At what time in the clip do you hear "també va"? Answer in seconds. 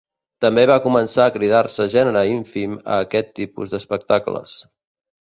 0.45-0.77